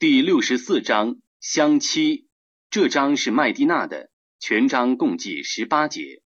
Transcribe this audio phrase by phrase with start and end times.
[0.00, 2.28] 第六十四章相妻，
[2.70, 6.22] 这章是麦蒂娜的，全章共计十八节。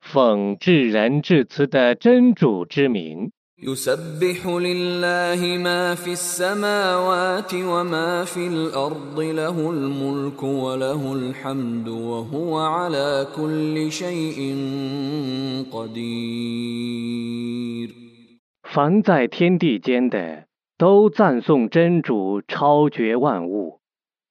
[0.00, 3.32] 奉至仁至慈的真主之名。
[3.61, 14.55] يسبح لله ما في السماوات وما في الأرض له الملك وله الحمد وهو على كل شيء
[15.71, 17.09] قدير
[18.63, 20.45] 凡在天地间的，
[20.77, 23.81] 都赞颂真主超绝万物，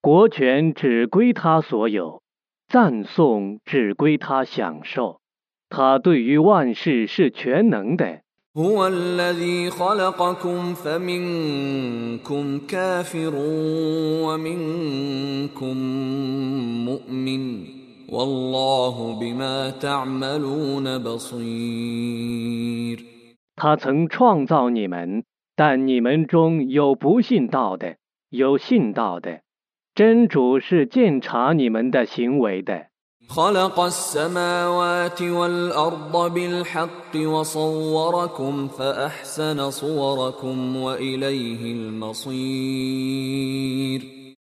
[0.01, 2.23] 国权只归他所有，
[2.67, 5.21] 赞颂只归他享受。
[5.69, 8.23] 他对于万事是全能的。
[8.57, 13.33] هو الذي خلقكم فمنكم كافر
[14.27, 15.77] ومنكم
[16.85, 17.65] مؤمن
[18.09, 22.98] والله بما تعملون بصير
[23.55, 27.97] 他曾创造你们，但你们中有不信道的，
[28.31, 29.41] 有信道的。
[29.95, 32.87] 真主是鉴察你们的行为的。
[33.28, 42.78] خلق السماوات والأرض بالحق وصوركم فأحسن صوركم وإليه المصير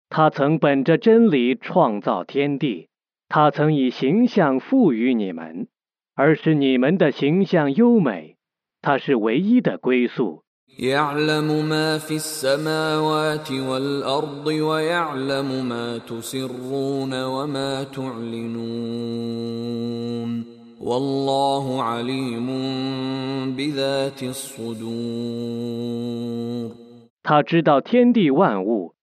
[0.10, 2.90] 他曾本着真理创造天地，
[3.30, 5.68] 他曾以形象赋予你们，
[6.16, 8.36] 而使你们的形象优美。
[8.82, 10.44] 他是唯一的归宿，
[10.80, 19.12] يعلم ما في السماوات والأرض ويعلم ما تسرون وما تعلنون
[20.82, 22.48] والله عليم
[23.56, 25.72] بذات الصدور
[27.24, 28.96] 他知道天地万物，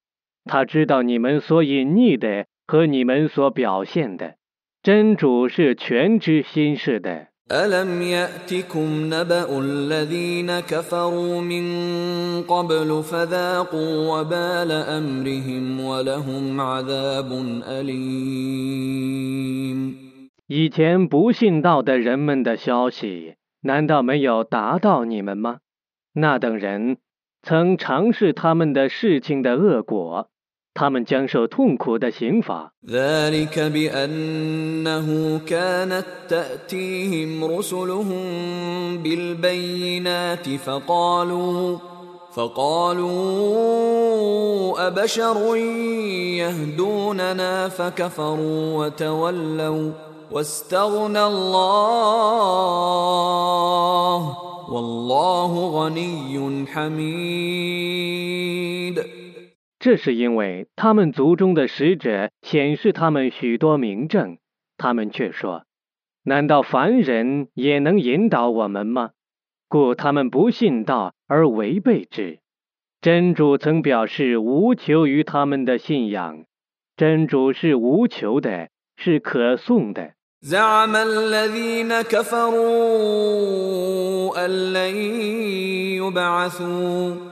[0.45, 4.35] 他知道你们所隐匿的和你们所表现的。
[4.83, 7.29] 真主是全知心事的。
[7.51, 11.65] ألم يأتكم نبأ الذين كفروا من
[12.43, 17.33] قبل فذاقوا وبال أمرهم ولهم عذاب
[17.69, 19.09] أليم
[20.47, 25.59] 以前不信道的人们的消息，难道没有达到你们吗？
[26.13, 26.99] 那等人
[27.43, 30.29] 曾尝试他们的事情的恶果，
[30.75, 32.73] 他们将受痛苦的刑罚。
[32.89, 38.23] ذلك بأنه كانت تأتيهم رسلهم
[39.03, 41.79] بالبينات فقالوا
[42.35, 43.09] فقالوا
[44.87, 45.57] أبشر
[46.37, 49.93] يهدوننا فكفروا وتولوا
[50.31, 52.59] واستغنى الله
[54.71, 57.99] والله غني حميد
[59.83, 64.39] 这是因为他们族中的使者显示他们许多明证，
[64.77, 69.11] 他们却说：“难道凡人也能引导我们吗？”
[69.69, 72.39] 故他们不信道而违背之。
[73.01, 76.45] 真主曾表示无求于他们的信仰，
[76.97, 80.15] 真主是无求的，是可颂的。
[80.41, 82.57] زعم الذين كفروا
[84.47, 84.97] أن لن
[85.99, 87.32] يبعثوا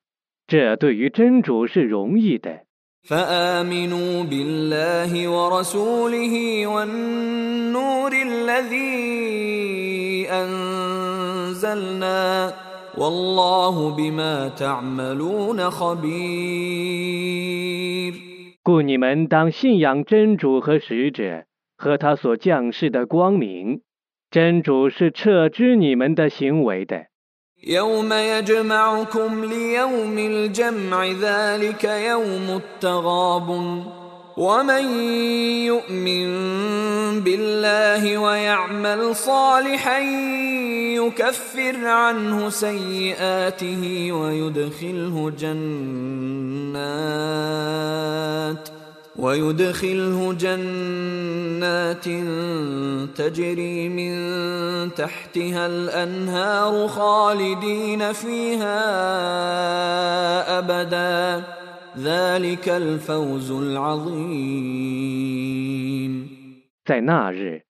[0.46, 2.66] 这对于真主是容易的。
[3.08, 8.96] فآمنوا بالله ورسوله والنور الذي
[10.30, 12.22] أنزلنا
[12.98, 17.06] والله بما تعملون خبير
[18.62, 21.44] 故你们当信仰真主和使者
[21.76, 23.82] 和他所降世的光明。
[24.30, 27.06] 真主是彻知你们的行为的。
[27.63, 33.49] يوم يجمعكم ليوم الجمع ذلك يوم التغاب
[34.37, 34.85] ومن
[35.65, 36.31] يؤمن
[37.21, 39.99] بالله ويعمل صالحا
[40.97, 46.71] يكفر عنه سيئاته ويدخله جنات.
[49.20, 52.04] ويدخله جنات
[53.16, 54.14] تجري من
[54.94, 58.80] تحتها الانهار خالدين فيها
[60.58, 61.44] ابدا
[61.98, 64.76] ذلك الفوز العظيم
[66.84, 67.62] 在那日，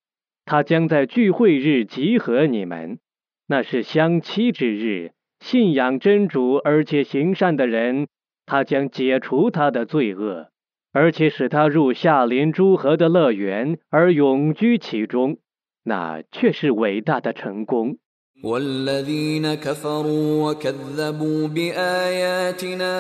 [0.45, 2.99] 他将在聚会日集合你们。
[3.47, 8.09] 那是相期之日，信仰真主而且行善的人，
[8.47, 10.49] 他将解除他的罪恶，
[10.93, 15.39] 而且使他入夏林诸河的乐园而永居其中，
[15.85, 17.99] 那却是伟大的成功。
[18.45, 22.95] والذين كفروا وكذبوا باياتنا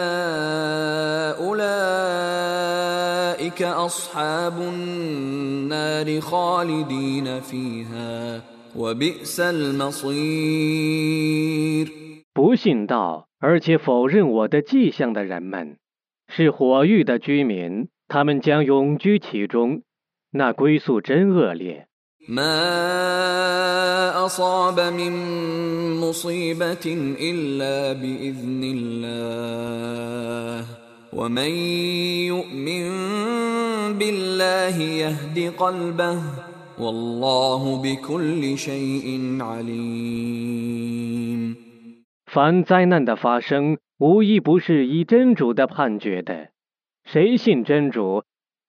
[1.44, 2.73] اولئك
[3.62, 8.40] اصحاب النار خالدين فيها
[8.76, 10.67] وبئس المصير
[12.32, 15.76] 不信道而且否认我的迹象的人们，
[16.31, 19.82] 是火域的居民，他们将永居其中，
[20.31, 21.87] 那归宿真恶劣。
[22.28, 25.12] ما اصاب من
[26.00, 26.87] مصيبه
[27.20, 30.64] الا باذن الله
[31.12, 31.50] ومن
[32.26, 32.84] يؤمن
[33.94, 36.19] بالله يهد قلبه
[36.78, 40.76] والله بكل شيء عليم
[42.26, 46.49] 凡灾难的发生， 无一不是依真主的判决的。
[47.05, 48.25] 谁信真主，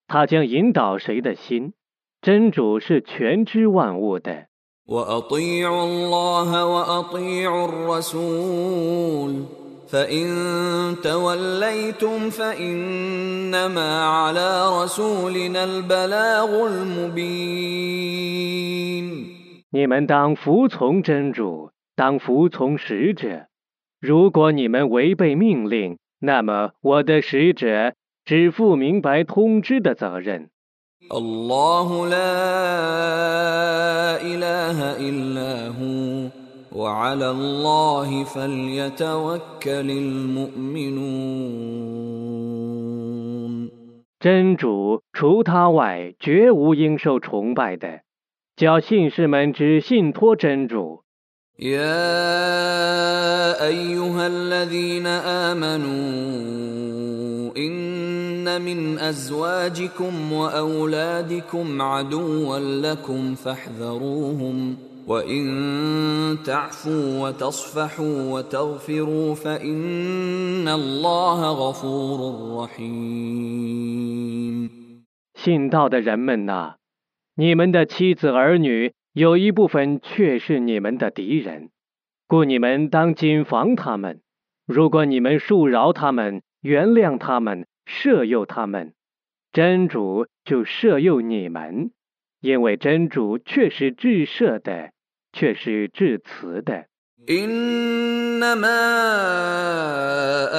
[0.08, 1.74] 他将引导谁的心。
[2.22, 4.48] 真主是全知万物的。
[4.88, 9.46] واطيعوا الله واطيعوا الرسول
[9.88, 18.08] فان توليتم فانما على رسولنا البلاغ المبين
[19.70, 23.48] 你们当服从真主，当服从使者。
[24.02, 27.94] 如果你们违背命令，那么我的使者
[28.26, 30.50] 只负明白通知的责任。
[31.10, 32.18] الله لا
[34.22, 36.30] اله الا هو
[36.72, 41.32] وعلى الله فليتوكل المؤمنون
[44.20, 48.02] 真主除他外，绝无应受崇拜的。
[48.56, 51.04] 叫信士们只信托真主。
[51.58, 52.71] يا
[53.68, 55.08] ايها الذين
[55.52, 56.38] امنوا
[57.58, 64.78] ان من ازواجكم واولادكم عدوا لكم فاحذروهم
[65.08, 72.20] وان تعفوا وتصفحوا وتغفروا فان الله غفور
[72.64, 73.98] رحيم
[75.34, 76.76] 信道的人们呐，
[77.36, 81.70] 你们的妻子儿女有一部分却是你们的敌人，
[82.32, 84.22] 故你们当谨防他们。
[84.66, 88.94] 如果你们恕饶他们，原谅他们，赦宥他们，
[89.54, 91.92] 真主就赦宥你们，
[92.42, 94.92] 因为真主却是至赦的，
[95.32, 96.86] 却是至慈的。
[97.30, 98.68] انما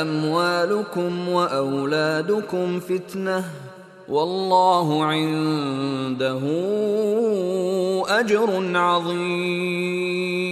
[0.02, 3.44] اموالكم واولادكم فتنه
[4.08, 6.40] والله عنده
[8.08, 10.51] اجر عظيم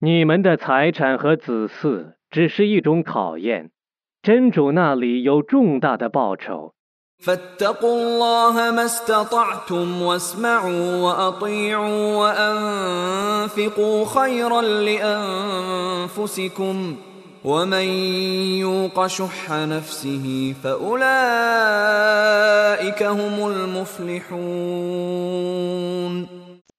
[0.00, 3.70] 你们的财产和子嗣只是一种考验，
[4.22, 6.74] 真主那里有重大的报酬。
[7.22, 14.62] فاتقوا الله ما استطعتم واسمعوا واطيعوا وانفقوا خيرا
[16.02, 16.76] لانفسكم
[17.44, 17.84] ومن
[18.58, 21.02] يوق شح نفسه فاولئك
[23.02, 24.34] هم المفلحون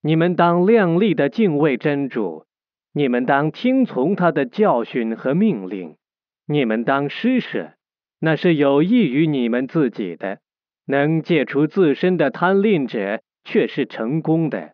[0.04, 2.46] 你们当量力的敬畏真主，
[2.93, 5.95] 你们当听从他的教训和命令，
[6.47, 7.75] 你们当施舍，
[8.19, 10.41] 那是有益于你们自己的，
[10.87, 14.73] 能戒除自身的贪吝者却是成功的。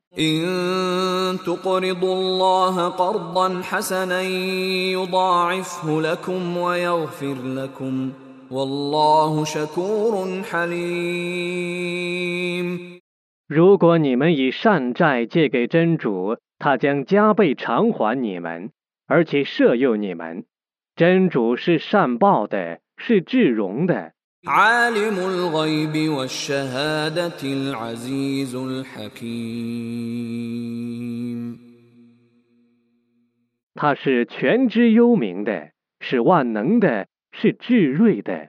[13.46, 16.38] 如果你们以善债借给真主。
[16.58, 18.70] 他将加倍偿还你们，
[19.06, 20.44] 而且赦宥你们。
[20.94, 24.12] 真主是善报的，是至荣的。
[33.74, 35.70] 他是全知幽冥的，
[36.00, 38.44] 是万能的，是智睿的。